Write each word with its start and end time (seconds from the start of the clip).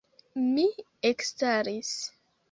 Mi 0.53 0.63
ekstaris. 1.09 1.93